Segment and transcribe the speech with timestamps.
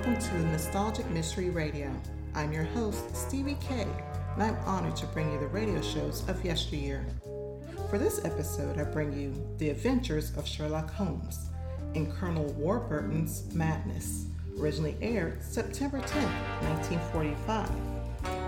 [0.00, 1.94] welcome to Nostalgic Mystery Radio.
[2.34, 3.86] I'm your host, Stevie K,
[4.32, 7.04] and I'm honored to bring you the radio shows of yesteryear.
[7.90, 11.50] For this episode, I bring you The Adventures of Sherlock Holmes
[11.92, 14.24] in Colonel Warburton's Madness,
[14.58, 16.22] originally aired September 10,
[16.70, 17.68] 1945,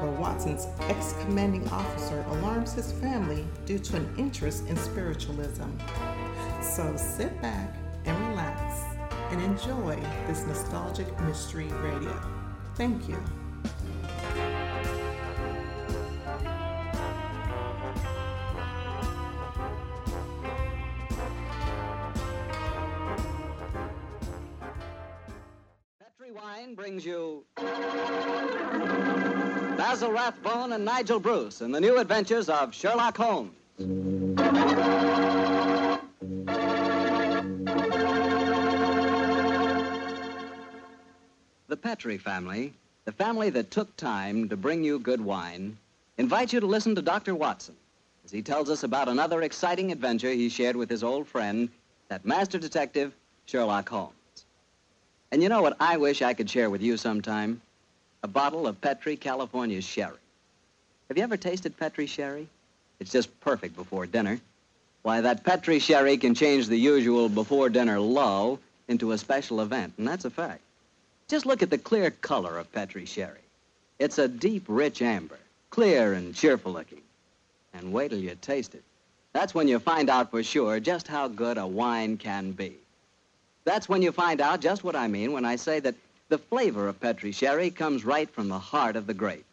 [0.00, 5.68] where Watson's ex commanding officer alarms his family due to an interest in spiritualism.
[6.62, 7.76] So sit back
[8.06, 8.91] and relax
[9.32, 9.96] and enjoy
[10.26, 12.20] this nostalgic mystery radio.
[12.74, 13.16] Thank you.
[25.98, 27.46] Petri Wine brings you
[29.78, 33.54] Basil Rathbone and Nigel Bruce in the new adventures of Sherlock Holmes.
[41.82, 42.72] Petri family,
[43.04, 45.76] the family that took time to bring you good wine,
[46.16, 47.34] invites you to listen to Dr.
[47.34, 47.74] Watson
[48.24, 51.68] as he tells us about another exciting adventure he shared with his old friend,
[52.08, 53.12] that master detective,
[53.46, 54.14] Sherlock Holmes.
[55.32, 57.60] And you know what I wish I could share with you sometime?
[58.22, 60.18] A bottle of Petri California sherry.
[61.08, 62.46] Have you ever tasted Petri sherry?
[63.00, 64.38] It's just perfect before dinner.
[65.02, 69.94] Why, that Petri sherry can change the usual before dinner lull into a special event,
[69.98, 70.60] and that's a fact.
[71.32, 73.40] Just look at the clear color of Petri sherry.
[73.98, 75.38] It's a deep, rich amber,
[75.70, 77.00] clear and cheerful looking.
[77.72, 78.82] And wait till you taste it.
[79.32, 82.74] That's when you find out for sure just how good a wine can be.
[83.64, 85.94] That's when you find out just what I mean when I say that
[86.28, 89.46] the flavor of Petri sherry comes right from the heart of the grape.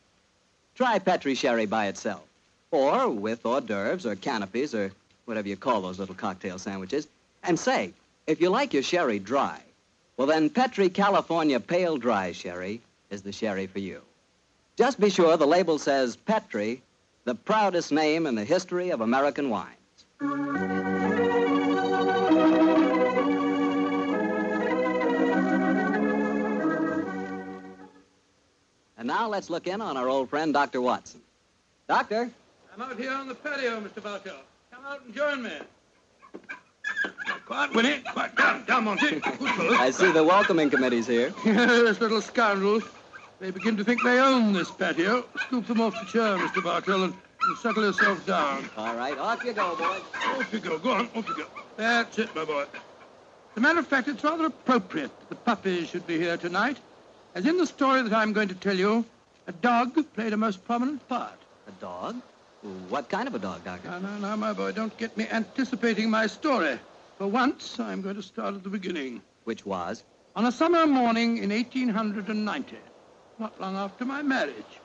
[0.75, 2.25] Try Petri sherry by itself,
[2.71, 4.91] or with hors d'oeuvres or canopies or
[5.23, 7.07] whatever you call those little cocktail sandwiches.
[7.43, 7.93] And say,
[8.27, 9.61] if you like your sherry dry,
[10.19, 14.01] well then Petri California Pale Dry Sherry is the sherry for you.
[14.75, 16.81] Just be sure the label says Petri,
[17.23, 19.77] the proudest name in the history of American wines.
[28.97, 30.81] And now let's look in on our old friend, Dr.
[30.81, 31.21] Watson.
[31.87, 32.29] Doctor?
[32.75, 34.03] I'm out here on the patio, Mr.
[34.03, 34.41] Bartell.
[34.69, 35.53] Come out and join me.
[37.49, 37.97] Quiet, Winnie.
[38.13, 38.35] Quiet.
[38.35, 39.19] Down, down, Monty.
[39.23, 41.31] I see the welcoming committee's here.
[41.45, 42.83] Those little scoundrels.
[43.39, 45.25] They begin to think they own this patio.
[45.47, 46.63] Scoop them off the chair, Mr.
[46.63, 48.69] Bartell, and, and settle yourself down.
[48.77, 49.97] All right, off you go, boy.
[50.37, 50.77] Off you go.
[50.77, 51.09] Go on.
[51.15, 51.45] Off you go.
[51.75, 52.61] That's it, my boy.
[52.61, 56.77] As a matter of fact, it's rather appropriate that the puppies should be here tonight.
[57.33, 59.03] As in the story that I'm going to tell you,
[59.47, 61.39] a dog played a most prominent part.
[61.67, 62.21] A dog?
[62.89, 63.89] What kind of a dog, Doctor?
[63.89, 66.77] Now, now, now, my boy, don't get me anticipating my story.
[67.19, 69.21] For once, I'm going to start at the beginning.
[69.43, 70.05] Which was?
[70.37, 72.77] On a summer morning in 1890,
[73.37, 74.79] not long after my marriage,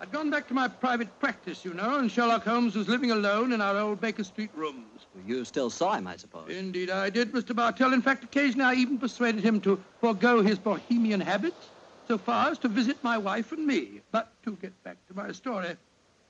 [0.00, 3.52] I'd gone back to my private practice, you know, and Sherlock Holmes was living alone
[3.52, 5.04] in our old Baker Street rooms.
[5.26, 6.48] You still saw him, I suppose.
[6.48, 7.54] Indeed, I did, Mr.
[7.54, 7.92] Bartell.
[7.92, 11.68] In fact, occasionally I even persuaded him to forego his bohemian habits
[12.08, 14.00] so far as to visit my wife and me.
[14.12, 15.76] But to get back to my story,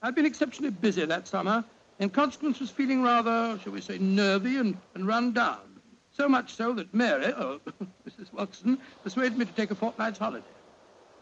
[0.03, 1.65] I'd been exceptionally busy that summer,
[1.99, 5.81] and consequence was feeling rather, shall we say, nervy and, and run down.
[6.12, 7.61] So much so that Mary, oh,
[8.09, 8.33] Mrs.
[8.33, 10.45] Watson, persuaded me to take a fortnight's holiday.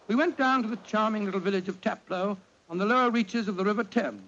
[0.08, 2.36] We went down to the charming little village of Taplow
[2.68, 4.20] on the lower reaches of the River Thames.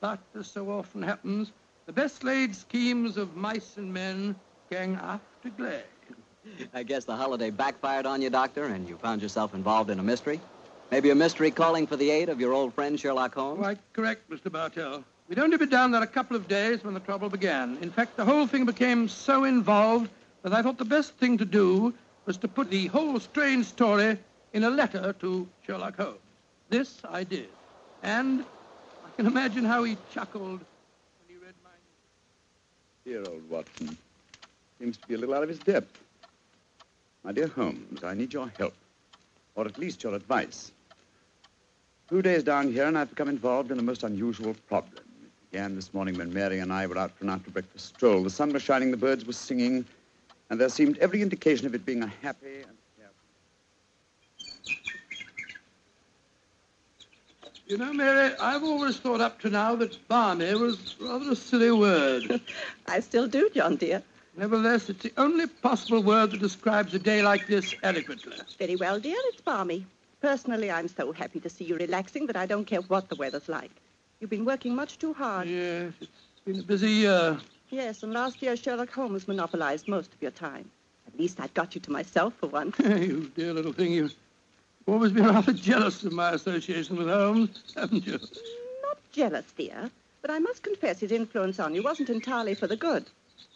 [0.00, 1.52] But, as so often happens,
[1.86, 4.36] the best laid schemes of mice and men
[4.70, 5.82] gang after glade.
[6.72, 10.02] I guess the holiday backfired on you, Doctor, and you found yourself involved in a
[10.02, 10.40] mystery.
[10.90, 13.58] Maybe a mystery calling for the aid of your old friend Sherlock Holmes?
[13.58, 14.50] Quite correct, Mr.
[14.50, 15.04] Bartell.
[15.28, 17.76] We'd only been down there a couple of days when the trouble began.
[17.82, 20.10] In fact, the whole thing became so involved
[20.42, 21.92] that I thought the best thing to do
[22.24, 24.16] was to put the whole strange story
[24.54, 26.18] in a letter to Sherlock Holmes.
[26.70, 27.50] This I did.
[28.02, 28.42] And
[29.04, 31.70] I can imagine how he chuckled when he read my
[33.04, 33.98] Dear old Watson.
[34.78, 36.00] Seems to be a little out of his depth.
[37.22, 38.74] My dear Holmes, I need your help,
[39.56, 40.72] or at least your advice.
[42.08, 45.02] Two days down here, and I've become involved in a most unusual problem.
[45.48, 48.22] It began this morning when Mary and I were out for an after breakfast stroll.
[48.22, 49.86] The sun was shining, the birds were singing,
[50.50, 52.76] and there seemed every indication of it being a happy and
[57.66, 61.70] You know, Mary, I've always thought up to now that balmy was rather a silly
[61.70, 62.40] word.
[62.86, 64.02] I still do, John dear.
[64.38, 68.36] Nevertheless, it's the only possible word that describes a day like this eloquently.
[68.58, 69.86] Very well, dear, it's balmy.
[70.22, 73.48] Personally, I'm so happy to see you relaxing that I don't care what the weather's
[73.50, 73.70] like.
[74.20, 75.48] You've been working much too hard.
[75.48, 76.10] Yes, it's
[76.44, 77.38] been a busy year.
[77.70, 80.68] Yes, and last year Sherlock Holmes monopolized most of your time.
[81.06, 82.76] At least I've got you to myself for once.
[82.80, 84.16] you dear little thing, you've
[84.88, 88.18] always been rather jealous of my association with Holmes, haven't you?
[88.82, 89.88] Not jealous, dear,
[90.20, 93.06] but I must confess his influence on you wasn't entirely for the good.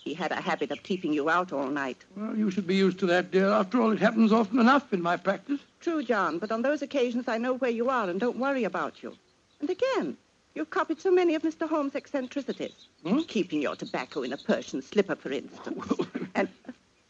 [0.04, 2.04] He had a habit of keeping you out all night.
[2.16, 3.48] Well, you should be used to that, dear.
[3.48, 5.60] After all, it happens often enough in my practice.
[5.80, 9.02] True, John, but on those occasions I know where you are and don't worry about
[9.02, 9.16] you.
[9.60, 10.16] And again,
[10.54, 11.68] you've copied so many of Mr.
[11.68, 12.88] Holmes' eccentricities.
[13.04, 13.20] Hmm?
[13.20, 15.84] Keeping your tobacco in a Persian slipper, for instance.
[16.34, 16.48] and,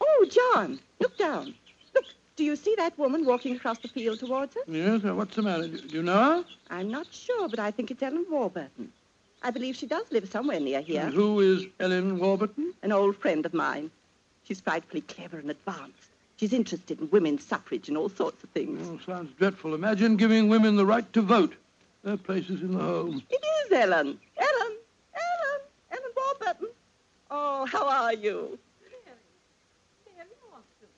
[0.00, 1.54] oh, John, look down.
[1.94, 2.04] Look,
[2.36, 4.62] do you see that woman walking across the field towards us?
[4.66, 5.68] Yes, uh, what's the matter?
[5.68, 6.44] Do do you know her?
[6.70, 8.92] I'm not sure, but I think it's Ellen Warburton.
[9.44, 11.02] I believe she does live somewhere near here.
[11.02, 12.74] And who is Ellen Warburton?
[12.82, 13.90] An old friend of mine.
[14.44, 16.10] She's frightfully clever and advanced.
[16.36, 18.88] She's interested in women's suffrage and all sorts of things.
[18.88, 19.74] Oh, sounds dreadful.
[19.74, 21.54] Imagine giving women the right to vote.
[22.04, 23.22] Their place is in the home.
[23.30, 24.18] It is Ellen.
[24.36, 24.72] Ellen.
[25.14, 25.60] Ellen.
[25.92, 26.68] Ellen Warburton.
[27.30, 28.58] Oh, how are you?
[28.82, 28.98] Mary
[30.16, 30.88] Mary Watson.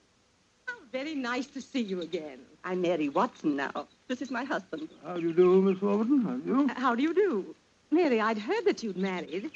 [0.65, 2.39] How very nice to see you again.
[2.63, 3.87] I'm Mary Watson now.
[4.07, 4.89] This is my husband.
[5.05, 6.21] How do you do, Miss Warburton?
[6.23, 6.69] How do you?
[6.69, 7.55] Uh, How do you do?
[7.91, 9.51] Mary, I'd heard that you'd married.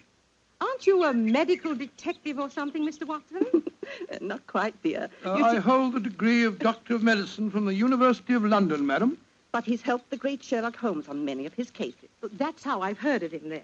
[0.61, 3.07] Aren't you a medical detective or something, Mr.
[3.07, 3.63] Watson?
[4.21, 5.09] Not quite, dear.
[5.25, 8.85] Uh, You I hold the degree of Doctor of Medicine from the University of London,
[8.85, 9.17] madam.
[9.51, 12.09] But he's helped the great Sherlock Holmes on many of his cases.
[12.33, 13.63] That's how I've heard of him then.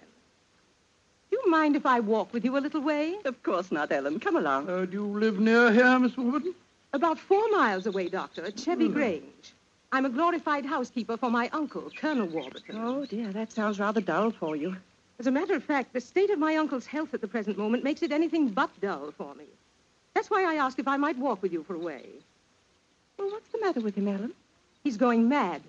[1.30, 3.16] Do you mind if I walk with you a little way?
[3.24, 4.20] Of course not, Ellen.
[4.20, 4.68] Come along.
[4.68, 6.54] Uh, do you live near here, Miss Warburton?
[6.92, 9.52] About four miles away, Doctor, at Chevy Grange.
[9.92, 12.76] I'm a glorified housekeeper for my uncle, Colonel Warburton.
[12.78, 14.76] Oh, dear, that sounds rather dull for you.
[15.18, 17.84] As a matter of fact, the state of my uncle's health at the present moment
[17.84, 19.46] makes it anything but dull for me.
[20.14, 22.04] That's why I asked if I might walk with you for a way.
[23.18, 24.32] Well, what's the matter with him, Ellen?
[24.84, 25.62] He's going mad.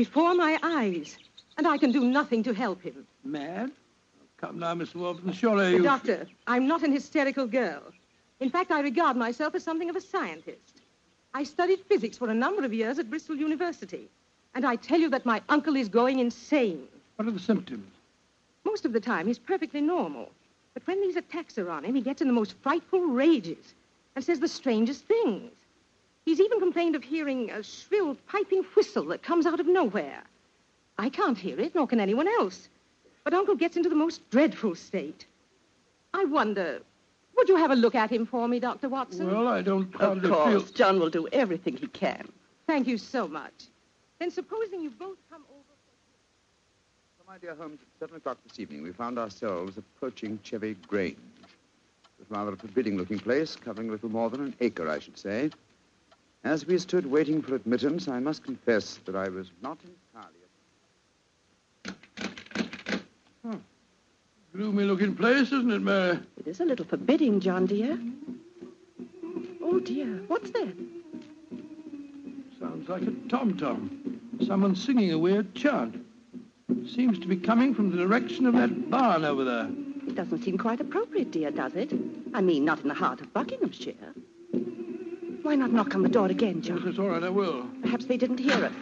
[0.00, 1.18] Before my eyes.
[1.58, 3.06] And I can do nothing to help him.
[3.22, 3.70] Mad?
[4.38, 5.34] Come now, Miss Warburton.
[5.34, 5.82] Surely you...
[5.82, 7.82] Doctor, I'm not an hysterical girl.
[8.40, 10.80] In fact, I regard myself as something of a scientist.
[11.34, 14.08] I studied physics for a number of years at Bristol University.
[14.54, 16.88] And I tell you that my uncle is going insane.
[17.16, 17.92] What are the symptoms?
[18.64, 20.30] Most of the time, he's perfectly normal.
[20.72, 23.74] But when these attacks are on him, he gets in the most frightful rages
[24.16, 25.52] and says the strangest things.
[26.30, 30.22] He's even complained of hearing a shrill, piping whistle that comes out of nowhere.
[30.96, 32.68] I can't hear it, nor can anyone else.
[33.24, 35.26] But Uncle gets into the most dreadful state.
[36.14, 36.82] I wonder,
[37.36, 38.88] would you have a look at him for me, Dr.
[38.88, 39.26] Watson?
[39.26, 40.72] Well, I don't Of course, feel...
[40.72, 42.28] John will do everything he can.
[42.68, 43.64] Thank you so much.
[44.20, 45.74] Then supposing you both come over.
[47.18, 51.16] So, my dear Holmes, at seven o'clock this evening, we found ourselves approaching Chevy Grange.
[51.42, 55.18] It was rather a forbidding-looking place, covering a little more than an acre, I should
[55.18, 55.50] say.
[56.42, 59.78] As we stood waiting for admittance, I must confess that I was not
[60.14, 60.38] entirely...
[63.44, 63.56] Hmm.
[64.54, 66.18] Gloomy-looking place, isn't it, Mary?
[66.38, 67.98] It is a little forbidding, John, dear.
[69.62, 70.06] Oh, dear.
[70.28, 70.74] What's that?
[72.58, 74.20] Sounds like a tom-tom.
[74.46, 76.06] Someone singing a weird chant.
[76.88, 79.68] Seems to be coming from the direction of that barn over there.
[80.06, 81.92] It doesn't seem quite appropriate, dear, does it?
[82.32, 84.14] I mean, not in the heart of Buckinghamshire.
[85.50, 86.76] Why not knock on the door again, John?
[86.76, 86.88] Yes, John?
[86.90, 87.66] it's all right, I will.
[87.82, 88.72] Perhaps they didn't hear us.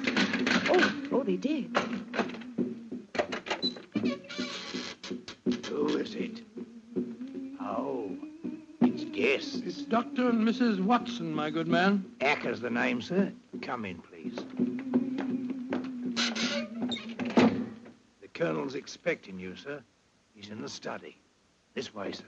[0.69, 1.75] Oh, oh, they did.
[5.67, 6.43] Who is it?
[7.59, 8.15] Oh,
[8.83, 9.63] it's guests.
[9.65, 10.29] It's Dr.
[10.29, 10.79] and Mrs.
[10.79, 12.05] Watson, my good man.
[12.21, 13.33] Acker's the name, sir.
[13.63, 14.37] Come in, please.
[18.21, 19.83] The Colonel's expecting you, sir.
[20.35, 21.17] He's in the study.
[21.75, 22.25] This way, sir.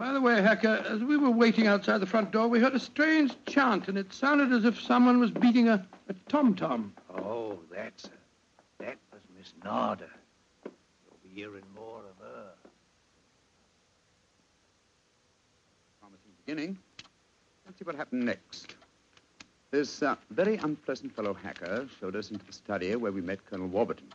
[0.00, 2.80] By the way, Hacker, as we were waiting outside the front door, we heard a
[2.80, 6.94] strange chant, and it sounded as if someone was beating a, a tom-tom.
[7.14, 8.12] Oh, that's her.
[8.78, 10.08] That was Miss Nada.
[10.64, 12.44] You'll be hearing more of her.
[16.00, 16.78] promising beginning.
[17.66, 18.76] Let's see what happened next.
[19.70, 23.68] This uh, very unpleasant fellow hacker showed us into the study where we met Colonel
[23.68, 24.08] Warburton.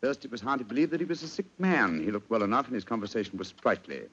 [0.00, 2.02] First, it was hard to believe that he was a sick man.
[2.02, 4.08] He looked well enough, and his conversation was sprightly.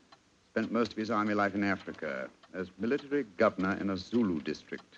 [0.60, 4.98] Spent most of his army life in Africa as military governor in a Zulu district.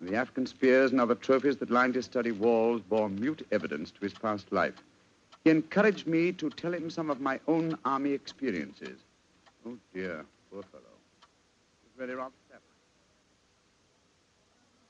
[0.00, 4.00] The African spears and other trophies that lined his study walls bore mute evidence to
[4.00, 4.72] his past life.
[5.44, 8.98] He encouraged me to tell him some of my own army experiences.
[9.66, 10.84] Oh, dear, poor fellow.
[11.20, 11.28] It
[11.84, 12.60] was really rather sad.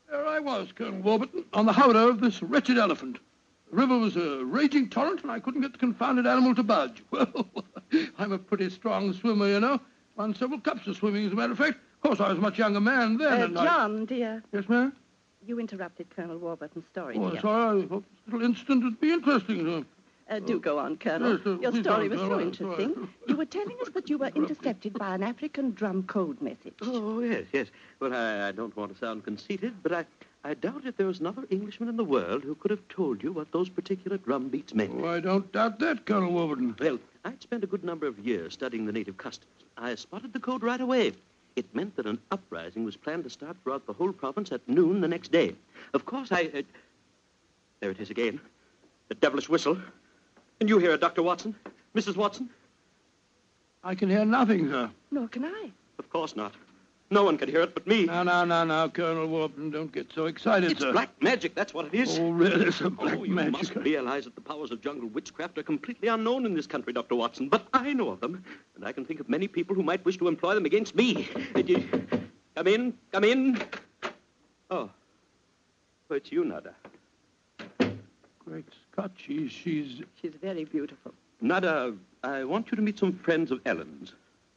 [0.08, 3.18] There I was, Colonel Warburton, on the howdah of this wretched elephant.
[3.72, 7.02] The river was a raging torrent, and I couldn't get the confounded animal to budge.
[7.10, 9.78] Well, I'm a pretty strong swimmer, you know.
[10.16, 11.76] Won several cups of swimming, as a matter of fact.
[11.96, 13.32] Of course, I was a much younger man then.
[13.40, 14.94] Uh, and I- John, dear, Yes, ma'am?
[15.46, 17.40] you interrupted Colonel Warburton's story, Oh, dear.
[17.40, 17.82] sorry.
[17.82, 19.86] I thought this little incident would be interesting to him.
[20.30, 21.32] Uh, do go on, Colonel.
[21.36, 22.94] Yes, uh, Your story was so interesting.
[22.94, 23.08] sorry.
[23.28, 26.74] You were telling us that you were intercepted by an African drum code message.
[26.82, 27.66] Oh, yes, yes.
[28.00, 30.04] Well, I, I don't want to sound conceited, but I,
[30.44, 33.32] I doubt if there was another Englishman in the world who could have told you
[33.32, 34.92] what those particular drum beats meant.
[35.00, 36.74] Oh, I don't doubt that, Colonel Warburton.
[36.80, 39.52] Well, I'd spent a good number of years studying the native customs.
[39.76, 41.12] I spotted the code right away.
[41.54, 45.00] It meant that an uprising was planned to start throughout the whole province at noon
[45.00, 45.54] the next day.
[45.94, 46.50] Of course, I...
[46.52, 46.62] Uh,
[47.80, 48.40] there it is again.
[49.08, 49.78] The devilish whistle.
[50.60, 51.22] And you hear it, Dr.
[51.22, 51.54] Watson?
[51.94, 52.16] Mrs.
[52.16, 52.48] Watson?
[53.84, 54.90] I can hear nothing, sir.
[55.10, 55.70] Nor can I.
[55.98, 56.54] Of course not.
[57.12, 58.06] No one could hear it but me.
[58.06, 60.92] Now, now, now, now, Colonel Warburton, don't get so excited, It's sir.
[60.92, 62.18] black magic, that's what it is.
[62.18, 63.52] Oh, really, sir, oh, black oh, you magic.
[63.52, 67.14] must realize that the powers of jungle witchcraft are completely unknown in this country, Dr.
[67.14, 67.50] Watson.
[67.50, 68.42] But I know of them,
[68.76, 71.28] and I can think of many people who might wish to employ them against me.
[71.54, 71.84] You-
[72.56, 73.62] Come in, come in.
[74.70, 74.88] Oh,
[76.10, 76.74] oh it's you, Nada.
[78.46, 80.00] Great Scott, she's, she's...
[80.20, 81.12] She's very beautiful.
[81.42, 84.14] Nada, I want you to meet some friends of Ellen's,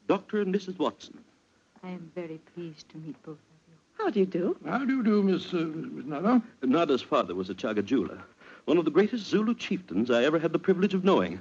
[0.08, 0.40] Dr.
[0.42, 0.80] and Mrs.
[0.80, 1.18] Watson.
[1.86, 3.76] I am very pleased to meet both of you.
[4.00, 4.58] How do you do?
[4.66, 6.42] How do you do, Miss, uh, Miss Nada?
[6.64, 8.20] Nada's father was a Chagajula,
[8.66, 11.40] one of the greatest Zulu chieftains I ever had the privilege of knowing.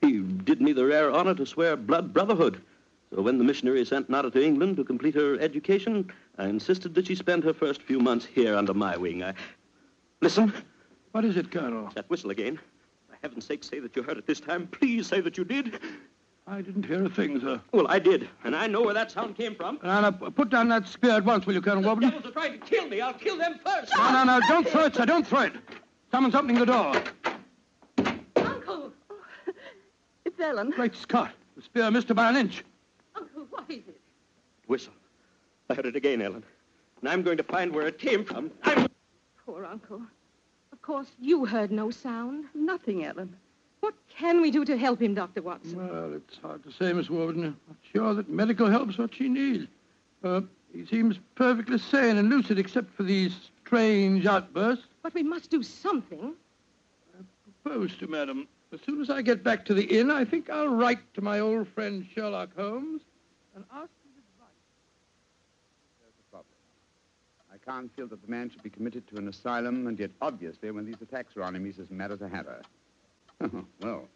[0.00, 2.62] He did me the rare honor to swear blood brotherhood.
[3.12, 7.08] So when the missionary sent Nada to England to complete her education, I insisted that
[7.08, 9.24] she spend her first few months here under my wing.
[9.24, 9.34] I...
[10.20, 10.52] Listen,
[11.10, 11.90] What is it, Colonel?
[11.96, 12.60] that whistle again.
[13.08, 14.68] For heaven's sake, say that you heard it this time.
[14.68, 15.80] Please say that you did.
[16.50, 17.60] I didn't hear a thing, sir.
[17.70, 19.78] Well, I did, and I know where that sound came from.
[19.84, 22.10] Now, now, put down that spear at once, will you, Colonel The Warburton?
[22.10, 23.00] devils are trying to kill me.
[23.00, 23.92] I'll kill them first.
[23.96, 25.52] No, no, no, don't throw it, sir, don't throw it.
[26.10, 26.92] Someone's opening the door.
[28.34, 28.92] Uncle!
[29.08, 29.52] Oh,
[30.24, 30.70] it's Ellen.
[30.70, 32.64] Great Scott, the spear missed her by an inch.
[33.14, 34.00] Uncle, what is it?
[34.66, 34.92] Whistle.
[35.68, 36.42] I heard it again, Ellen.
[37.00, 38.50] And I'm going to find where it came from.
[38.64, 38.88] I'm...
[39.46, 40.02] Poor Uncle.
[40.72, 42.46] Of course, you heard no sound.
[42.54, 43.36] Nothing, Ellen.
[43.80, 45.42] What can we do to help him, Dr.
[45.42, 45.76] Watson?
[45.76, 47.44] Well, it's hard to say, Miss Warburton.
[47.44, 49.66] I'm not sure that medical help's what she needs.
[50.22, 53.34] Uh, he seems perfectly sane and lucid except for these
[53.64, 54.84] strange outbursts.
[55.02, 56.34] But we must do something.
[57.18, 57.22] I
[57.62, 58.46] propose to, madam.
[58.72, 61.40] As soon as I get back to the inn, I think I'll write to my
[61.40, 63.00] old friend Sherlock Holmes
[63.54, 64.54] and ask his advice.
[66.00, 66.54] There's the problem.
[67.52, 70.70] I can't feel that the man should be committed to an asylum, and yet obviously
[70.70, 72.62] when these attacks are on him, he's as mad as a hatter.
[73.80, 74.08] well,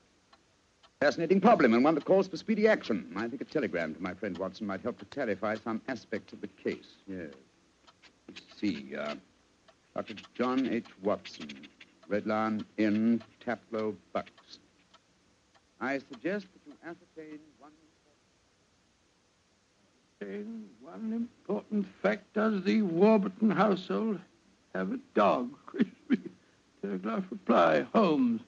[1.00, 3.12] fascinating problem, and one that calls for speedy action.
[3.16, 6.40] I think a telegram to my friend Watson might help to clarify some aspects of
[6.40, 6.96] the case.
[7.06, 7.30] Yes.
[8.28, 8.94] Let's see.
[8.96, 9.14] Uh,
[9.94, 10.14] Dr.
[10.34, 10.86] John H.
[11.02, 11.48] Watson,
[12.08, 14.58] Red Lion Inn, Taplow, Bucks.
[15.80, 17.72] I suggest that you ascertain one
[20.80, 22.32] One important fact.
[22.34, 24.20] Does the Warburton household
[24.74, 25.50] have a dog?
[26.82, 27.86] Telegraph reply.
[27.94, 28.40] Holmes.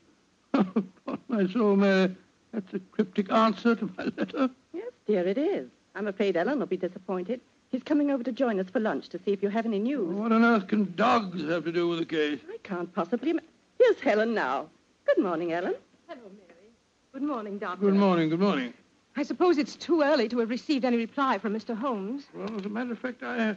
[0.59, 2.15] Upon my soul, Mary,
[2.53, 4.51] that's a cryptic answer to my letter.
[4.73, 5.69] Yes, dear, it is.
[5.95, 7.41] I'm afraid Ellen will be disappointed.
[7.71, 10.15] He's coming over to join us for lunch to see if you have any news.
[10.15, 12.39] What on earth can dogs have to do with the case?
[12.49, 13.31] I can't possibly.
[13.31, 13.43] Ima-
[13.79, 14.69] Here's Ellen now.
[15.05, 15.75] Good morning, Ellen.
[16.09, 16.71] Hello, Mary.
[17.13, 17.87] Good morning, Doctor.
[17.87, 18.73] Good morning, good morning.
[19.17, 21.77] I suppose it's too early to have received any reply from Mr.
[21.77, 22.25] Holmes.
[22.35, 23.55] Well, as a matter of fact, I, uh,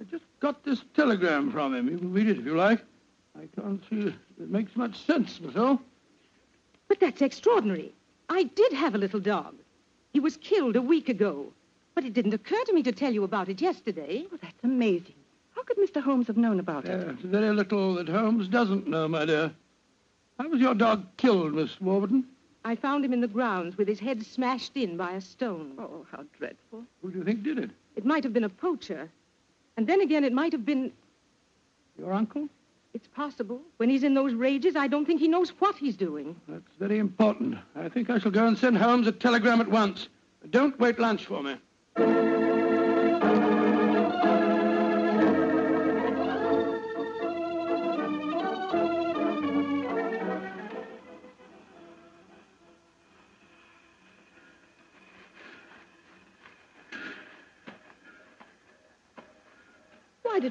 [0.00, 1.88] I just got this telegram from him.
[1.88, 2.82] You can read it if you like.
[3.38, 4.14] I can't see it
[4.50, 5.80] makes much sense, myself.
[6.88, 7.92] But that's extraordinary.
[8.28, 9.54] I did have a little dog.
[10.12, 11.46] He was killed a week ago.
[11.94, 14.24] But it didn't occur to me to tell you about it yesterday.
[14.32, 15.14] Oh, that's amazing.
[15.54, 16.02] How could Mr.
[16.02, 17.06] Holmes have known about it?
[17.06, 19.52] Yes, very little that Holmes doesn't know, my dear.
[20.38, 22.24] How was your dog killed, Miss Warburton?
[22.64, 25.74] I found him in the grounds with his head smashed in by a stone.
[25.78, 26.82] Oh, how dreadful.
[27.02, 27.70] Who do you think did it?
[27.94, 29.08] It might have been a poacher.
[29.76, 30.92] And then again, it might have been.
[31.98, 32.48] Your uncle?
[32.94, 33.60] It's possible.
[33.78, 36.36] When he's in those rages, I don't think he knows what he's doing.
[36.48, 37.58] That's very important.
[37.74, 40.08] I think I shall go and send Holmes a telegram at once.
[40.50, 41.56] Don't wait lunch for me.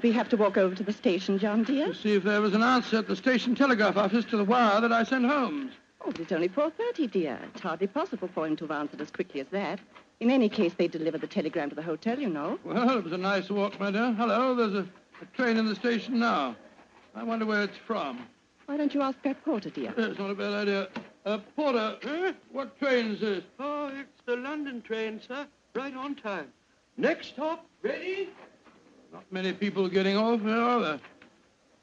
[0.03, 1.87] We have to walk over to the station, John, dear?
[1.87, 4.81] To see if there was an answer at the station telegraph office to the wire
[4.81, 5.71] that I sent Holmes.
[6.01, 7.39] Oh, but it's only 4.30, dear.
[7.53, 9.79] It's hardly possible for him to have answered as quickly as that.
[10.19, 12.59] In any case, they delivered the telegram to the hotel, you know.
[12.65, 14.11] Well, it was a nice walk, my dear.
[14.11, 14.85] Hello, there's a,
[15.21, 16.57] a train in the station now.
[17.15, 18.27] I wonder where it's from.
[18.65, 19.93] Why don't you ask that porter, dear?
[19.95, 20.89] It's not a bad idea.
[21.25, 22.33] Uh, Porter, eh?
[22.51, 23.43] what train is this?
[23.57, 25.47] Oh, it's the London train, sir.
[25.73, 26.47] Right on time.
[26.97, 28.27] Next stop, Reading?
[29.13, 30.99] Not many people getting off here, are there?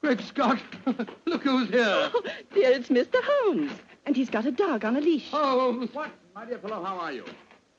[0.03, 0.59] Great Scott!
[1.27, 1.85] Look who's here.
[2.13, 2.23] Oh,
[2.53, 3.21] dear, it's Mr.
[3.23, 3.71] Holmes.
[4.05, 5.29] And he's got a dog on a leash.
[5.33, 7.25] Oh, Watson, my dear fellow, how are you?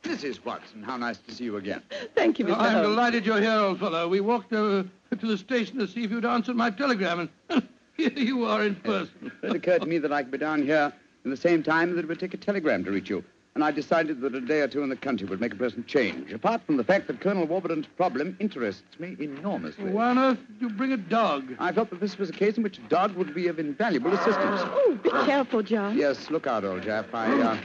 [0.03, 0.43] Mrs.
[0.45, 1.81] Watson, how nice to see you again.
[2.15, 2.57] Thank you, Mr.
[2.57, 2.87] I'm Holmes.
[2.87, 4.07] delighted you're here, old fellow.
[4.07, 4.87] We walked over
[5.19, 7.67] to the station to see if you'd answered my telegram, and
[7.97, 9.31] here you are in person.
[9.43, 10.93] It occurred to me that I could be down here
[11.25, 13.21] in the same time that it would take a telegram to reach you.
[13.53, 15.85] And I decided that a day or two in the country would make a pleasant
[15.85, 19.91] change, apart from the fact that Colonel Warburton's problem interests me enormously.
[19.91, 21.53] Why on earth did you bring a dog?
[21.59, 24.13] I felt that this was a case in which a dog would be of invaluable
[24.13, 24.61] assistance.
[24.63, 25.97] Oh, be careful, John.
[25.97, 27.13] Yes, look out, old chap.
[27.13, 27.57] I, uh,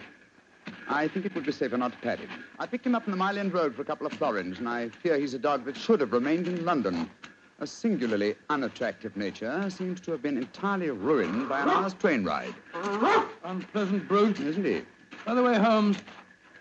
[0.88, 2.30] I think it would be safer not to pat him.
[2.58, 4.68] I picked him up on the Mile End Road for a couple of florins, and
[4.68, 7.08] I fear he's a dog that should have remained in London.
[7.60, 12.54] A singularly unattractive nature seems to have been entirely ruined by an hour's train ride.
[13.44, 14.40] Unpleasant brute.
[14.40, 14.82] Isn't he?
[15.26, 15.96] By the way, Holmes,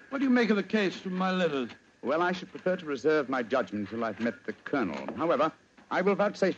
[0.10, 1.69] what do you make of the case from my letters?
[2.01, 4.98] Well, I should prefer to reserve my judgment until I've met the colonel.
[5.15, 5.51] However,
[5.91, 6.57] I will vouchsafe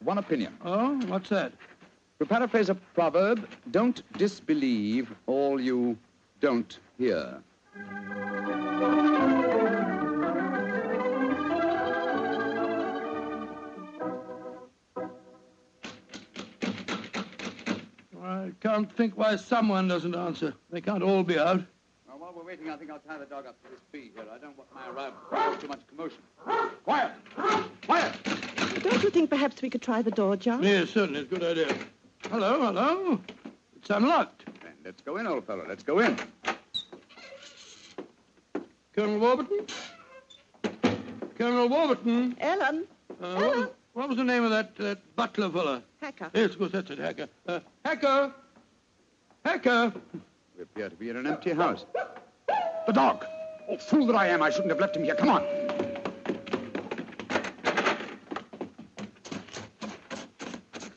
[0.00, 0.56] one opinion.
[0.64, 1.52] Oh, what's that?
[2.18, 5.96] To paraphrase a proverb, don't disbelieve all you
[6.40, 7.40] don't hear.
[18.36, 20.54] I can't think why someone doesn't answer.
[20.70, 21.62] They can't all be out.
[22.08, 24.24] Well, while we're waiting, I think I'll tie the dog up to this tree here.
[24.32, 26.18] I don't want my arrival to cause too much commotion.
[26.84, 27.12] Quiet!
[27.86, 28.14] Quiet!
[28.82, 30.62] Don't you think perhaps we could try the door, John?
[30.62, 31.20] Yes, certainly.
[31.20, 31.76] It's a good idea.
[32.30, 33.20] Hello, hello.
[33.76, 34.44] It's unlocked.
[34.62, 35.64] Then let's go in, old fellow.
[35.66, 36.16] Let's go in.
[38.94, 39.66] Colonel Warburton?
[41.36, 42.36] Colonel Warburton?
[42.40, 42.86] Ellen,
[43.20, 45.82] Uh, what, was, what was the name of that, that butler fella?
[46.02, 46.30] Hacker.
[46.34, 47.28] Yes, of course, that's it, Hacker.
[47.48, 48.30] Uh, Hacker!
[49.42, 49.90] Hacker!
[50.54, 51.86] We appear to be in an empty house.
[52.86, 53.24] The dog!
[53.70, 54.42] Oh, fool that I am.
[54.42, 55.14] I shouldn't have left him here.
[55.14, 55.46] Come on.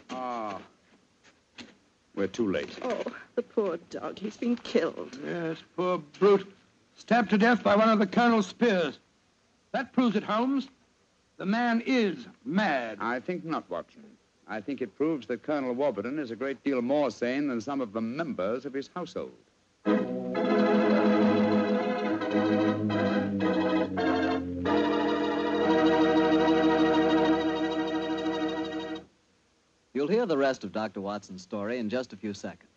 [0.09, 0.59] Ah.
[2.15, 2.77] We're too late.
[2.83, 3.01] Oh,
[3.35, 4.19] the poor dog.
[4.19, 5.17] He's been killed.
[5.25, 6.53] Yes, poor brute.
[6.97, 8.99] Stabbed to death by one of the Colonel's spears.
[9.71, 10.67] That proves it, Holmes.
[11.39, 12.97] The man is mad.
[12.99, 14.03] I think not, Watson.
[14.49, 17.79] I think it proves that Colonel Warburton is a great deal more sane than some
[17.79, 19.31] of the members of his household.
[29.93, 30.99] You'll hear the rest of Dr.
[30.99, 32.69] Watson's story in just a few seconds.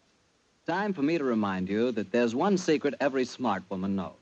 [0.68, 4.12] Time for me to remind you that there's one secret every smart woman knows.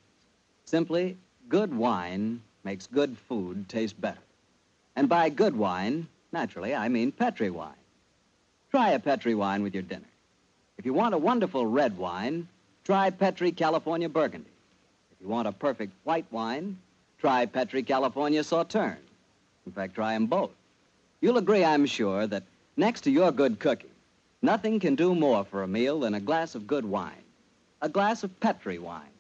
[0.65, 1.19] Simply,
[1.51, 4.17] good wine makes good food taste better.
[4.97, 7.73] And by good wine, naturally, I mean Petri wine.
[8.71, 10.07] Try a Petri wine with your dinner.
[10.79, 12.49] If you want a wonderful red wine,
[12.85, 14.51] try Petri California Burgundy.
[15.13, 16.79] If you want a perfect white wine,
[17.19, 18.97] try Petri California Sauterne.
[19.67, 20.53] In fact, try them both.
[21.21, 22.45] You'll agree, I'm sure, that
[22.77, 23.91] next to your good cooking,
[24.41, 27.13] nothing can do more for a meal than a glass of good wine.
[27.83, 29.11] A glass of Petri wine.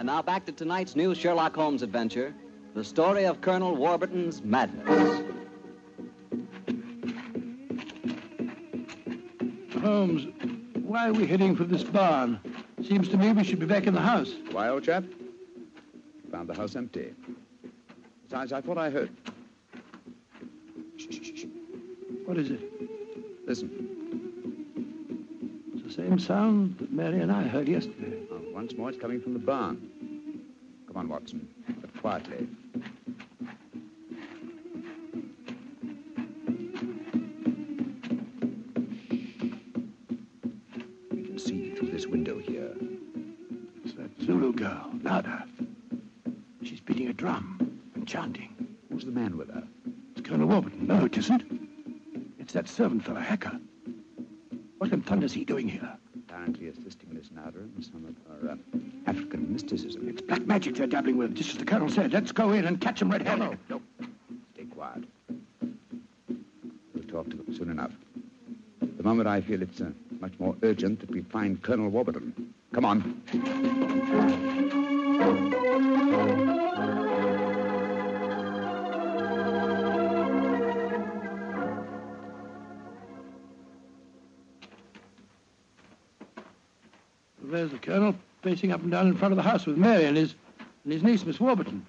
[0.00, 2.34] And now back to tonight's new Sherlock Holmes adventure
[2.72, 5.22] the story of Colonel Warburton's madness.
[9.82, 10.26] Holmes,
[10.72, 12.40] why are we heading for this barn?
[12.82, 14.32] Seems to me we should be back in the house.
[14.52, 15.04] Why, old chap?
[16.30, 17.12] Found the house empty.
[18.22, 19.10] Besides, I thought I heard.
[20.96, 21.44] Shh, shh, shh, shh.
[22.24, 22.60] What is it?
[23.46, 23.68] Listen.
[25.74, 28.16] It's the same sound that Mary and I heard yesterday.
[28.32, 29.89] Oh, once more, it's coming from the barn.
[30.92, 31.48] Come on, Watson,
[31.80, 32.48] but quietly.
[41.12, 42.74] We can see through this window here.
[43.84, 45.46] It's that Zulu girl, Nada.
[46.64, 48.76] She's beating a drum and chanting.
[48.90, 49.62] Who's the man with her?
[50.16, 50.88] It's Colonel Warburton.
[50.88, 51.44] No, it isn't.
[52.40, 53.60] It's that servant fellow, Hacker.
[54.78, 55.96] What in thunder's he doing here?
[56.16, 58.56] Apparently assisting Miss Nada in some of her uh,
[59.06, 60.08] African mysticism.
[60.08, 62.12] It's black magic they're dabbling with, just as the Colonel said.
[62.12, 63.58] Let's go in and catch them red-handed.
[63.68, 63.80] no.
[64.00, 64.08] no,
[64.54, 65.04] Stay quiet.
[66.94, 67.92] We'll talk to them soon enough.
[68.96, 72.52] The moment, I feel it's uh, much more urgent that we find Colonel Warburton.
[72.72, 73.22] Come on.
[88.50, 90.34] Pacing up and down in front of the house with Mary and his,
[90.82, 91.86] and his niece, Miss Warburton.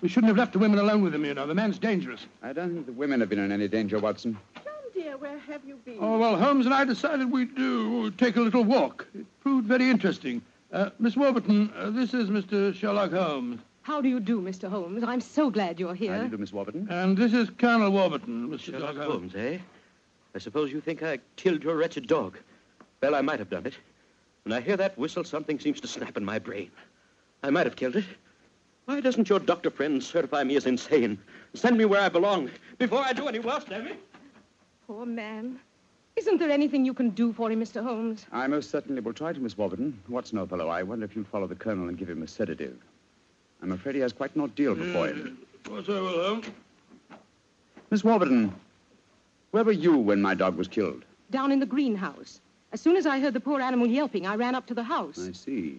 [0.00, 1.44] We shouldn't have left the women alone with him, you know.
[1.44, 2.26] The man's dangerous.
[2.40, 4.38] I don't think the women have been in any danger, Watson.
[4.54, 5.98] John, dear, where have you been?
[6.00, 9.08] Oh, well, Holmes and I decided we'd do, take a little walk.
[9.12, 10.40] It proved very interesting.
[10.72, 12.72] Uh, Miss Warburton, uh, this is Mr.
[12.72, 13.60] Sherlock Holmes.
[13.82, 14.68] How do you do, Mr.
[14.68, 15.02] Holmes?
[15.02, 16.12] I'm so glad you're here.
[16.12, 16.86] How do you do, Miss Warburton?
[16.90, 18.60] And this is Colonel Warburton, Mr.
[18.60, 19.10] Sherlock Doggo.
[19.10, 19.58] Holmes, eh?
[20.32, 22.38] I suppose you think I killed your wretched dog.
[23.02, 23.74] Well, I might have done it.
[24.44, 26.70] When I hear that whistle, something seems to snap in my brain.
[27.42, 28.04] I might have killed it.
[28.84, 31.18] Why doesn't your doctor friend certify me as insane?
[31.54, 33.98] Send me where I belong before I do any worse, damn it.
[34.86, 35.58] Poor man.
[36.16, 37.82] Isn't there anything you can do for him, Mr.
[37.82, 38.26] Holmes?
[38.30, 39.98] I most certainly will try to, Miss Warburton.
[40.06, 42.76] What's no fellow, I wonder if you'll follow the colonel and give him a sedative.
[43.62, 45.38] I'm afraid he has quite an ordeal before him.
[45.54, 46.46] Of course I will, Holmes.
[47.90, 48.54] Miss Warburton,
[49.52, 51.04] where were you when my dog was killed?
[51.30, 52.40] Down in the greenhouse.
[52.74, 55.16] As soon as I heard the poor animal yelping, I ran up to the house.
[55.28, 55.78] I see.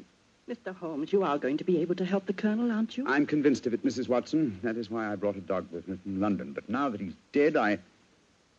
[0.50, 0.74] Mr.
[0.74, 3.06] Holmes, you are going to be able to help the colonel, aren't you?
[3.06, 4.08] I'm convinced of it, Mrs.
[4.08, 4.58] Watson.
[4.64, 6.54] That is why I brought a dog with me from London.
[6.54, 7.78] But now that he's dead, I.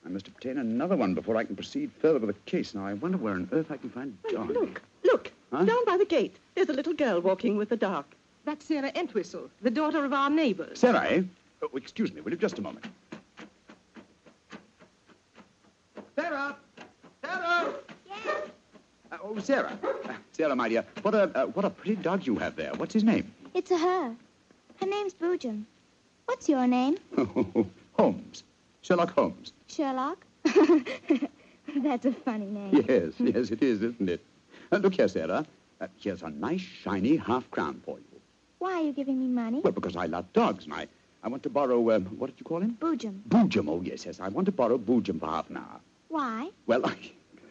[0.04, 2.74] I must obtain another one before I can proceed further with the case.
[2.74, 4.50] Now, I wonder where on earth I can find a dog.
[4.50, 5.64] Look, look, Huh?
[5.64, 6.36] down by the gate.
[6.54, 8.04] There's a little girl walking with the dog.
[8.44, 10.78] That's Sarah Entwistle, the daughter of our neighbors.
[10.78, 11.22] Sarah, eh?
[11.62, 12.36] Oh, excuse me, will you?
[12.36, 12.84] Just a moment.
[16.14, 16.28] Sarah!
[16.28, 16.56] Sarah!
[19.28, 19.76] Oh, Sarah.
[19.82, 22.72] Uh, Sarah, my dear, what a, uh, what a pretty dog you have there.
[22.74, 23.32] What's his name?
[23.54, 24.14] it's a her.
[24.80, 25.64] Her name's Boojum.
[26.26, 26.96] What's your name?
[27.98, 28.44] Holmes.
[28.82, 29.52] Sherlock Holmes.
[29.66, 30.24] Sherlock?
[30.44, 32.84] That's a funny name.
[32.88, 34.20] Yes, yes, it is, isn't it?
[34.70, 35.44] Uh, look here, Sarah.
[35.80, 38.20] Uh, here's a nice, shiny half crown for you.
[38.60, 39.60] Why are you giving me money?
[39.60, 40.86] Well, because I love dogs, and I,
[41.24, 42.76] I want to borrow, um, what did you call him?
[42.80, 43.22] Boojum.
[43.28, 43.68] Boojum.
[43.68, 44.20] Oh, yes, yes.
[44.20, 45.80] I want to borrow Boojum for half an hour.
[46.08, 46.50] Why?
[46.66, 46.96] Well, I,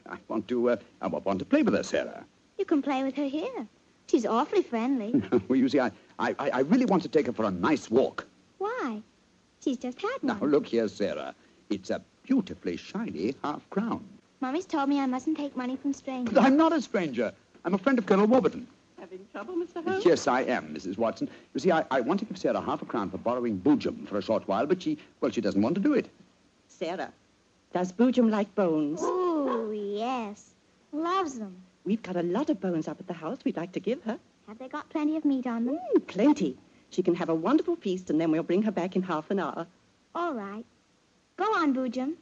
[0.10, 2.26] I want to, uh, I want to play with her, Sarah.
[2.58, 3.68] You can play with her here.
[4.08, 5.22] She's awfully friendly.
[5.48, 7.90] well, you see, I, I, I I really want to take her for a nice
[7.90, 8.26] walk.
[8.60, 9.02] Why?
[9.64, 10.40] She's just had one.
[10.40, 11.34] Now, look here, Sarah.
[11.70, 14.04] It's a beautifully shiny half crown.
[14.42, 16.34] Mummy's told me I mustn't take money from strangers.
[16.34, 17.34] But I'm not a stranger.
[17.64, 18.68] I'm a friend of Colonel Warburton.
[19.00, 19.84] Having trouble, Mr.
[19.84, 20.06] Holmes?
[20.06, 20.98] Yes, I am, Mrs.
[20.98, 21.30] Watson.
[21.54, 24.18] You see, I, I want to give Sarah half a crown for borrowing Boojum for
[24.18, 26.10] a short while, but she, well, she doesn't want to do it.
[26.68, 27.12] Sarah,
[27.74, 29.02] does Boojum like bones?
[30.96, 31.56] Loves them.
[31.84, 34.18] We've got a lot of bones up at the house we'd like to give her.
[34.48, 35.80] Have they got plenty of meat on them?
[35.96, 36.58] Mm, plenty.
[36.90, 39.40] She can have a wonderful feast, and then we'll bring her back in half an
[39.40, 39.68] hour.
[40.14, 40.64] All right.
[41.38, 42.14] Go on, Boojum.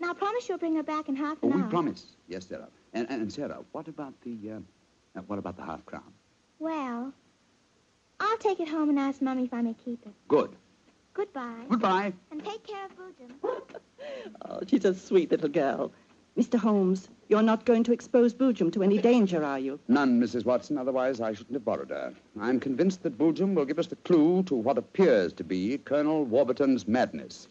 [0.00, 1.68] Now promise you'll bring her back in half Oh, an we hour.
[1.70, 2.06] promise.
[2.28, 2.68] Yes, Sarah.
[2.94, 6.12] And, and, and Sarah, what about the, uh, uh, what about the half crown?
[6.58, 7.12] Well,
[8.20, 10.12] I'll take it home and ask Mummy if I may keep it.
[10.28, 10.56] Good.
[11.12, 11.64] Goodbye.
[11.68, 12.12] Goodbye.
[12.30, 13.60] And take care of Boojum.
[14.48, 15.90] Oh, she's a sweet little girl.
[16.36, 16.58] Mr.
[16.58, 19.80] Holmes, you're not going to expose Boojum to any danger, are you?
[19.88, 20.44] None, Mrs.
[20.44, 20.76] Watson.
[20.76, 22.12] Otherwise, I shouldn't have borrowed her.
[22.38, 26.24] I'm convinced that Boojum will give us the clue to what appears to be Colonel
[26.26, 27.48] Warburton's madness.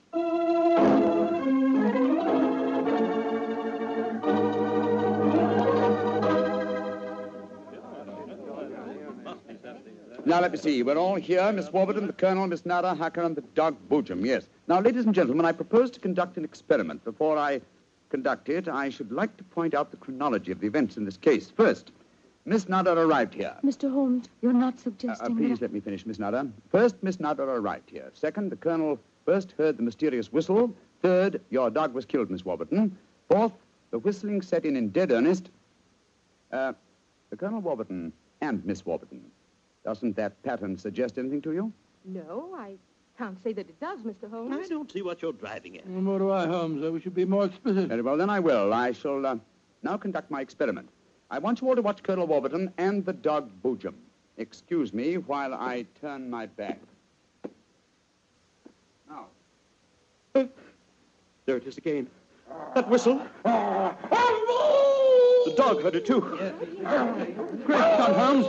[10.27, 10.83] Now, let me see.
[10.83, 11.51] We're all here.
[11.51, 14.25] Miss Warburton, the Colonel, Miss Nada, Hacker, and the dog Boojum.
[14.25, 14.47] Yes.
[14.67, 17.03] Now, ladies and gentlemen, I propose to conduct an experiment.
[17.03, 17.61] Before I
[18.09, 21.17] conduct it, I should like to point out the chronology of the events in this
[21.17, 21.51] case.
[21.51, 21.91] First,
[22.45, 23.55] Miss Nutter arrived here.
[23.63, 23.91] Mr.
[23.91, 25.61] Holmes, you're not Uh, uh, suggesting please that...
[25.65, 26.47] let me finish, Miss Nutter.
[26.69, 28.09] First, Miss Nutter arrived here.
[28.13, 30.73] Second, the Colonel first heard the mysterious whistle.
[31.01, 32.95] Third, your dog was killed, Miss Warburton.
[33.29, 33.53] Fourth,
[33.91, 35.49] the whistling set in in dead earnest.
[36.51, 36.73] Uh,
[37.31, 39.21] the Colonel Warburton and Miss Warburton.
[39.83, 41.73] Doesn't that pattern suggest anything to you?
[42.05, 42.75] No, I
[43.17, 44.29] can't say that it does, Mr.
[44.29, 44.65] Holmes.
[44.65, 45.87] I don't see what you're driving at.
[45.87, 46.83] Well, Nor do I, Holmes.
[46.83, 47.87] I wish you'd be more explicit.
[47.87, 48.73] Very well, then I will.
[48.73, 49.37] I shall uh,
[49.83, 50.89] now conduct my experiment.
[51.31, 53.93] I want you all to watch Colonel Warburton and the dog Boojum.
[54.37, 56.79] Excuse me while I turn my back.
[59.09, 59.27] Now,
[60.33, 62.07] There it is again.
[62.75, 63.21] That whistle.
[63.43, 63.95] The
[65.55, 66.19] dog heard it, too.
[66.21, 68.45] Great Scott, Holmes.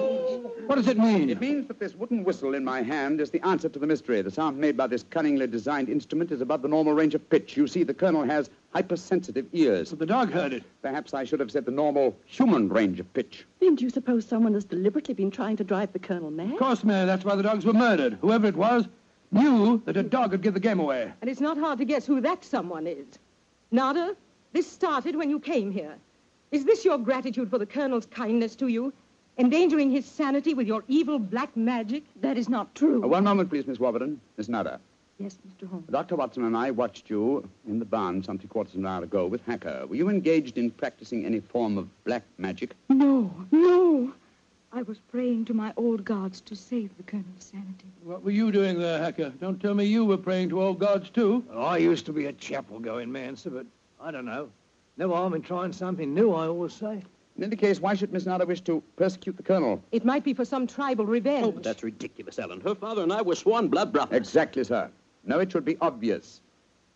[0.66, 1.30] What does it mean?
[1.30, 4.20] It means that this wooden whistle in my hand is the answer to the mystery.
[4.20, 7.56] The sound made by this cunningly designed instrument is above the normal range of pitch.
[7.56, 9.90] You see, the colonel has hypersensitive ears.
[9.90, 10.64] The dog heard it.
[10.82, 13.46] Perhaps I should have said the normal human range of pitch.
[13.60, 16.52] Then do you suppose someone has deliberately been trying to drive the colonel mad?
[16.52, 18.18] Of course, Mary, that's why the dogs were murdered.
[18.20, 18.88] Whoever it was
[19.30, 21.12] knew that a dog would give the game away.
[21.20, 23.06] And it's not hard to guess who that someone is.
[23.70, 24.16] Nada,
[24.52, 25.94] this started when you came here.
[26.50, 28.92] Is this your gratitude for the Colonel's kindness to you?
[29.38, 32.04] Endangering his sanity with your evil black magic?
[32.22, 33.04] That is not true.
[33.04, 34.18] Uh, one moment, please, Miss Warburton.
[34.38, 34.80] Miss Nada.
[35.18, 35.68] Yes, Mr.
[35.68, 35.86] Holmes.
[35.90, 36.16] Dr.
[36.16, 39.26] Watson and I watched you in the barn some three quarters of an hour ago
[39.26, 39.86] with Hacker.
[39.86, 42.74] Were you engaged in practicing any form of black magic?
[42.88, 44.12] No, no.
[44.72, 47.86] I was praying to my old gods to save the Colonel's sanity.
[48.04, 49.30] What were you doing there, Hacker?
[49.40, 51.44] Don't tell me you were praying to old gods, too.
[51.54, 53.66] I used to be a chapel-going man, sir, but
[54.00, 54.50] I don't know.
[54.98, 57.02] No harm in trying something new, I always say.
[57.36, 59.82] In any case, why should Miss Nada wish to persecute the colonel?
[59.92, 61.44] It might be for some tribal revenge.
[61.44, 62.60] Oh, but that's ridiculous, Ellen.
[62.62, 64.16] Her father and I were sworn blood brothers.
[64.16, 64.90] Exactly, sir.
[65.24, 66.40] No, it should be obvious.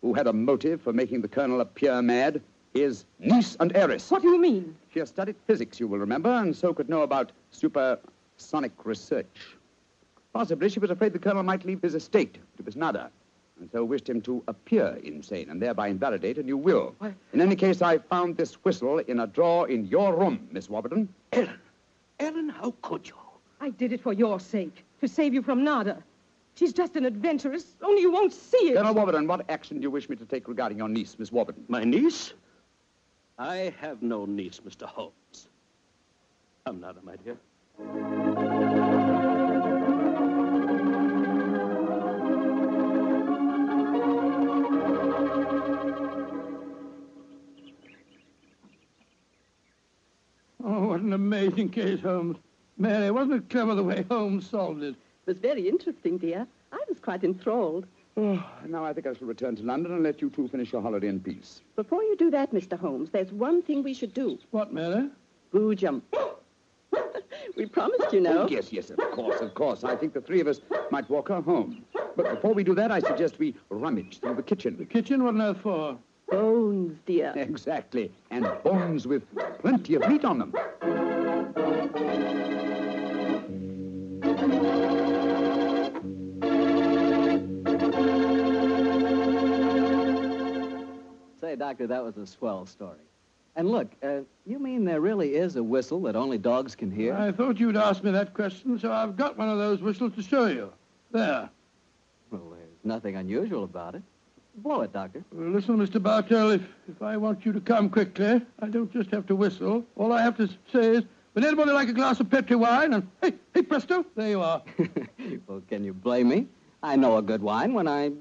[0.01, 2.41] Who had a motive for making the colonel appear mad
[2.73, 4.09] His niece and heiress.
[4.09, 4.75] What do you mean?
[4.91, 9.57] She has studied physics, you will remember, and so could know about supersonic research.
[10.33, 13.11] Possibly she was afraid the colonel might leave his estate to Miss Nada,
[13.61, 16.95] and so wished him to appear insane and thereby invalidate a new will.
[16.97, 17.13] What?
[17.31, 21.07] In any case, I found this whistle in a drawer in your room, Miss Warburton.
[21.31, 21.59] Ellen,
[22.19, 23.15] Ellen, how could you?
[23.61, 26.03] I did it for your sake, to save you from Nada.
[26.55, 28.75] She's just an adventuress, only you won't see it.
[28.75, 31.63] Colonel Warburton, what action do you wish me to take regarding your niece, Miss Warburton?
[31.67, 32.33] My niece?
[33.37, 34.85] I have no niece, Mr.
[34.85, 35.47] Holmes.
[36.65, 37.37] I'm not, my dear.
[51.11, 52.37] An amazing case, Holmes.
[52.77, 54.95] Mary, wasn't it clever the way Holmes solved it?
[54.95, 56.47] It was very interesting, dear.
[56.71, 57.85] I was quite enthralled.
[58.15, 60.81] Oh, now I think I shall return to London and let you two finish your
[60.81, 61.61] holiday in peace.
[61.75, 62.79] Before you do that, Mr.
[62.79, 64.39] Holmes, there's one thing we should do.
[64.51, 65.09] What, Mary?
[65.53, 66.01] Boojum.
[67.57, 68.43] we promised, you know.
[68.43, 69.83] Oh, yes, yes, of course, of course.
[69.83, 71.83] I think the three of us might walk her home.
[72.15, 74.77] But before we do that, I suggest we rummage through the kitchen.
[74.77, 75.25] The kitchen?
[75.25, 75.97] What on earth for?
[76.31, 77.33] Bones, dear.
[77.35, 78.11] Exactly.
[78.31, 79.23] And bones with
[79.59, 80.53] plenty of meat on them.
[91.41, 92.97] Say, Doctor, that was a swell story.
[93.55, 97.13] And look, uh, you mean there really is a whistle that only dogs can hear?
[97.13, 100.21] I thought you'd ask me that question, so I've got one of those whistles to
[100.21, 100.71] show you.
[101.11, 101.49] There.
[102.29, 104.03] Well, there's nothing unusual about it.
[104.55, 105.23] Blow it, Doctor.
[105.31, 106.01] Well, listen, Mr.
[106.01, 109.85] Bartell, if, if I want you to come quickly, I don't just have to whistle.
[109.95, 112.93] All I have to say is, would anybody like a glass of Petri wine?
[112.93, 114.61] And hey, hey, presto, there you are.
[115.47, 116.47] well, can you blame me?
[116.83, 118.11] I know a good wine when I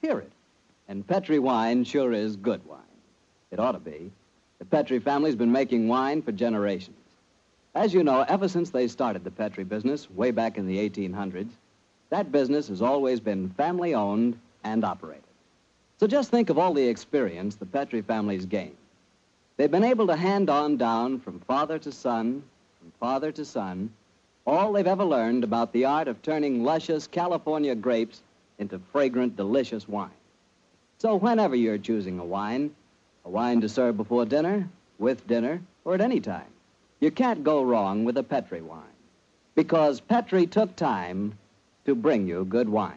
[0.00, 0.30] hear it.
[0.88, 2.80] And Petri wine sure is good wine.
[3.50, 4.12] It ought to be.
[4.60, 6.96] The Petri family's been making wine for generations.
[7.74, 11.50] As you know, ever since they started the Petri business way back in the 1800s,
[12.10, 15.29] that business has always been family owned and operated.
[16.00, 18.78] So just think of all the experience the Petri family's gained.
[19.58, 22.42] They've been able to hand on down from father to son,
[22.78, 23.92] from father to son,
[24.46, 28.22] all they've ever learned about the art of turning luscious California grapes
[28.58, 30.08] into fragrant, delicious wine.
[30.96, 32.74] So whenever you're choosing a wine,
[33.26, 36.50] a wine to serve before dinner, with dinner, or at any time,
[37.00, 38.96] you can't go wrong with a Petri wine.
[39.54, 41.36] Because Petri took time
[41.84, 42.96] to bring you good wine.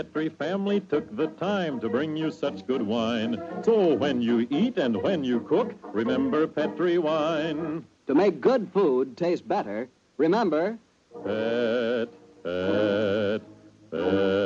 [0.00, 3.38] Petri family took the time to bring you such good wine.
[3.62, 7.84] So when you eat and when you cook, remember Petri wine.
[8.06, 10.78] To make good food taste better, remember
[11.22, 12.08] Pet,
[12.42, 13.42] pet,
[13.90, 14.40] Petri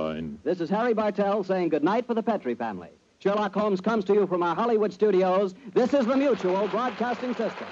[0.00, 0.40] wine.
[0.42, 2.90] This is Harry Bartell saying goodnight for the Petri family.
[3.22, 5.54] Sherlock Holmes comes to you from our Hollywood studios.
[5.74, 7.66] This is the Mutual Broadcasting System.